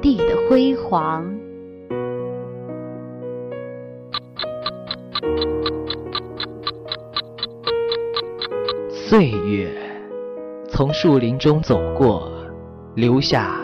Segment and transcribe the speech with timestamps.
[0.00, 1.26] 地的辉煌。
[8.90, 9.70] 岁月
[10.68, 12.30] 从树林中走过，
[12.94, 13.58] 留下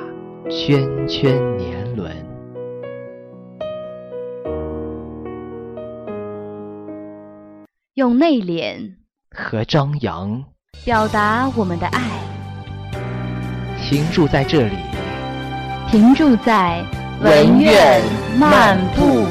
[0.50, 2.12] 圈圈年轮。
[7.94, 8.96] 用内敛
[9.30, 10.44] 和张扬
[10.84, 12.00] 表达我们的爱。
[13.80, 14.76] 停住在这里，
[15.90, 16.84] 停住在
[17.22, 18.00] 文苑
[18.38, 19.24] 漫步。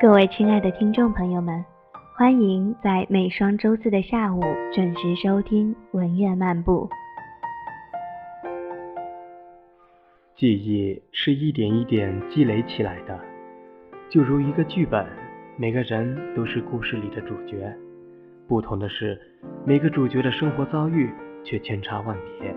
[0.00, 1.64] 各位亲爱的听众朋友们，
[2.16, 4.42] 欢迎在每双周四的下午
[4.74, 6.88] 准时收听文苑漫步。
[10.36, 13.18] 记忆是一点一点积累起来的，
[14.10, 15.06] 就如一个剧本，
[15.56, 17.74] 每个人都是故事里的主角。
[18.48, 19.20] 不同的是，
[19.66, 21.10] 每个主角的生活遭遇
[21.44, 22.56] 却千差万别。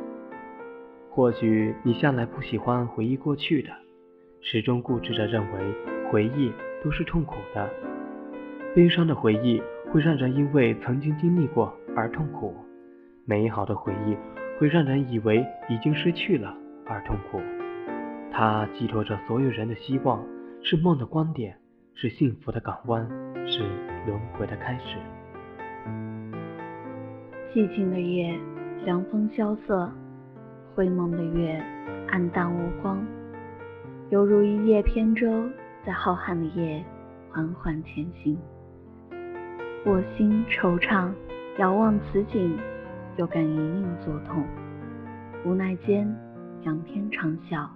[1.09, 3.69] 或许你向来不喜欢回忆过去的，
[4.39, 5.59] 始终固执着认为
[6.09, 7.69] 回忆都是痛苦的。
[8.73, 12.55] 悲伤的回忆会让人因为曾经经历过而痛苦，
[13.25, 14.15] 美好的回忆
[14.57, 17.41] 会让人以为已经失去了而痛苦。
[18.31, 20.25] 它寄托着所有人的希望，
[20.63, 21.57] 是梦的光点，
[21.95, 23.05] 是幸福的港湾，
[23.45, 23.59] 是
[24.07, 24.95] 轮回的开始。
[27.53, 28.39] 寂静的夜，
[28.85, 29.89] 凉风萧瑟；
[30.73, 31.61] 灰蒙的月，
[32.07, 33.05] 暗淡无光，
[34.09, 35.27] 犹如一叶扁舟，
[35.85, 36.81] 在浩瀚的夜
[37.29, 38.37] 缓缓前行。
[39.85, 41.11] 我心惆怅，
[41.57, 42.57] 遥望此景，
[43.17, 44.45] 又感隐隐作痛。
[45.43, 46.07] 无奈间，
[46.61, 47.67] 仰天长啸。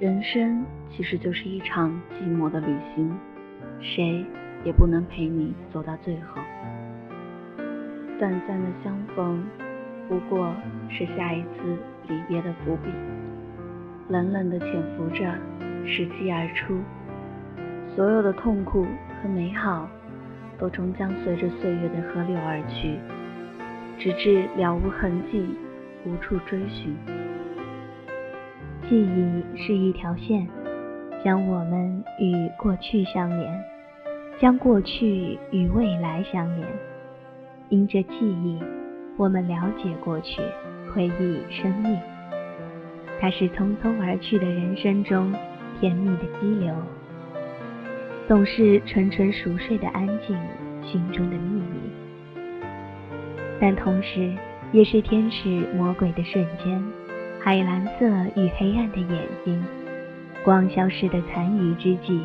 [0.00, 3.16] 人生其实就是一场寂寞的旅行，
[3.80, 4.26] 谁
[4.64, 6.42] 也不能陪你走到最后。
[8.18, 9.44] 短暂的相逢，
[10.08, 10.50] 不过
[10.88, 11.76] 是下一次
[12.08, 12.90] 离别的伏笔。
[14.08, 15.34] 冷冷的潜伏着，
[15.84, 16.78] 拾机而出。
[17.94, 18.86] 所有的痛苦
[19.22, 19.88] 和美好，
[20.58, 22.98] 都终将随着岁月的河流而去，
[23.98, 25.46] 直至了无痕迹，
[26.06, 26.96] 无处追寻。
[28.88, 30.46] 记忆是一条线，
[31.24, 33.64] 将我们与过去相连，
[34.38, 36.66] 将过去与未来相连。
[37.68, 38.60] 因着记忆，
[39.16, 40.40] 我们了解过去，
[40.94, 41.98] 回忆生命。
[43.20, 45.34] 它是匆匆而去的人生中
[45.80, 46.74] 甜蜜的激流，
[48.28, 50.36] 总是纯纯熟睡的安静，
[50.84, 51.90] 心中的秘密。
[53.60, 54.32] 但同时，
[54.70, 56.84] 也是天使魔鬼的瞬间。
[57.40, 58.06] 海蓝色
[58.40, 59.64] 与黑暗的眼睛，
[60.44, 62.20] 光消失的残余之际，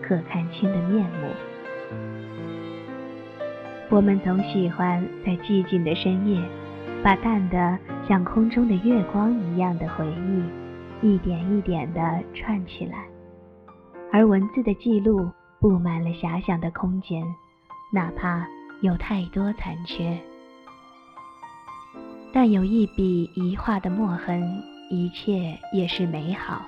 [0.00, 1.28] 可看清的面目。
[3.96, 6.38] 我们总喜欢在寂静的深夜，
[7.02, 12.00] 把淡的像空中的月光一样的回忆，一点一点地
[12.34, 13.06] 串起来。
[14.12, 17.24] 而文字的记录布满了遐想的空间，
[17.90, 18.46] 哪怕
[18.82, 20.18] 有太多残缺。
[22.34, 26.60] 但有一笔一画的墨痕，一切也是美好。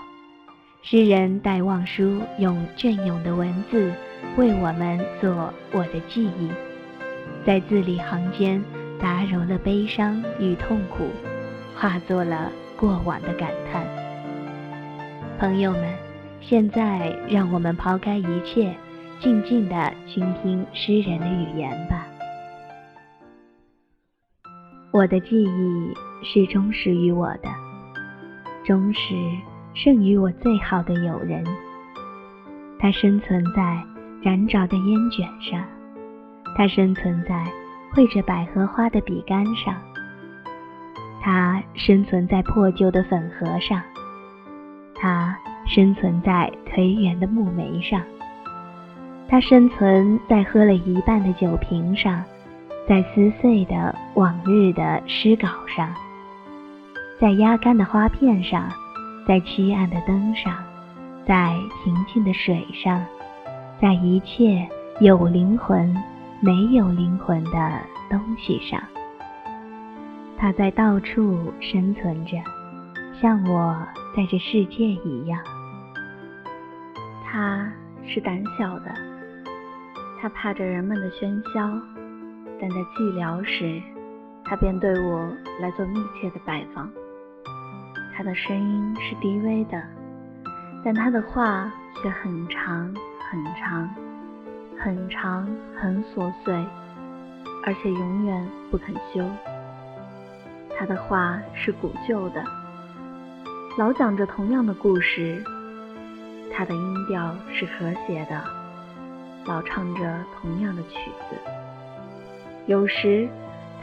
[0.80, 3.92] 诗人戴望舒用隽永的文字
[4.38, 6.50] 为我们做我的记忆，
[7.48, 8.62] 在字里行间
[9.00, 11.08] 打揉了悲伤与痛苦，
[11.74, 13.86] 化作了过往的感叹。
[15.38, 15.94] 朋友们，
[16.42, 18.76] 现在让我们抛开一切，
[19.18, 22.06] 静静地倾听诗人的语言吧。
[24.90, 27.48] 我的记忆是忠实于我的，
[28.66, 29.00] 忠实
[29.72, 31.42] 胜于我最好的友人。
[32.78, 33.82] 它生存在
[34.22, 35.64] 燃着的烟卷上，
[36.56, 37.46] 它生存在
[37.92, 39.74] 绘着百合花的笔杆上，
[41.22, 43.82] 它生存在破旧的粉盒上，
[44.94, 45.36] 它
[45.66, 48.00] 生存在颓垣的木楣上，
[49.28, 52.24] 它生存在喝了一半的酒瓶上。
[52.88, 55.94] 在撕碎的往日的诗稿上，
[57.20, 58.66] 在压干的花片上，
[59.26, 60.56] 在漆暗的灯上，
[61.26, 61.54] 在
[61.84, 63.04] 平静的水上，
[63.78, 64.66] 在一切
[65.00, 65.94] 有灵魂、
[66.40, 68.80] 没有灵魂的东西上。
[70.36, 72.36] 它在到处生存着，
[73.20, 73.76] 像我
[74.16, 75.40] 在这世界一样。
[77.24, 77.68] 它
[78.06, 78.94] 是胆小的，
[80.20, 81.68] 它怕着人们的喧嚣，
[82.60, 83.82] 但在寂寥时，
[84.44, 85.28] 它便对我
[85.60, 86.88] 来做密切的拜访。
[88.16, 89.82] 它的声音是低微的，
[90.84, 91.70] 但它的话
[92.00, 92.94] 却很长
[93.30, 93.88] 很长，
[94.80, 95.46] 很长
[95.76, 96.54] 很琐碎，
[97.66, 99.28] 而且永远不肯休。
[100.78, 102.42] 他的话是古旧的，
[103.76, 105.42] 老讲着同样的故事；
[106.52, 108.40] 他的音调是和谐的，
[109.46, 111.36] 老唱着同样的曲子。
[112.66, 113.28] 有时，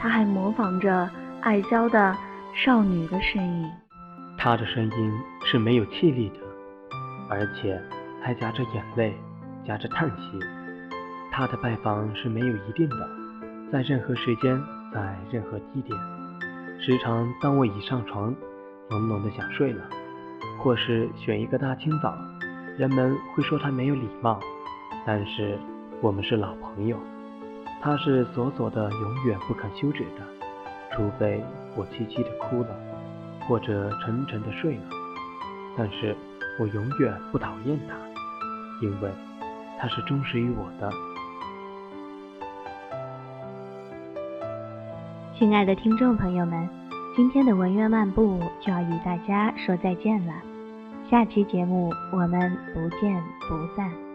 [0.00, 1.10] 他还模仿着
[1.42, 2.16] 爱娇的
[2.54, 3.70] 少女的声音。
[4.38, 5.12] 他的声音
[5.44, 6.36] 是没有气力的，
[7.28, 7.78] 而且
[8.22, 9.14] 还夹着眼泪，
[9.66, 10.40] 夹着叹息。
[11.36, 13.10] 他的拜访是没有一定的，
[13.70, 14.58] 在任何时间，
[14.90, 15.94] 在任何地点。
[16.80, 18.34] 时常，当我已上床，
[18.88, 19.84] 浓浓的想睡了，
[20.58, 22.16] 或是选一个大清早，
[22.78, 24.40] 人们会说他没有礼貌，
[25.04, 25.58] 但是
[26.00, 26.96] 我们是老朋友。
[27.82, 30.22] 他是锁锁的，永远不肯休止的，
[30.94, 31.44] 除非
[31.76, 32.68] 我凄凄的哭了，
[33.46, 34.84] 或者沉沉的睡了。
[35.76, 36.16] 但是
[36.58, 37.94] 我永远不讨厌他，
[38.80, 39.10] 因为
[39.78, 40.90] 他是忠实于我的。
[45.38, 46.66] 亲爱的听众朋友们，
[47.14, 50.32] 今天的文苑漫步就要与大家说再见了。
[51.10, 54.05] 下期节目我们不见不散。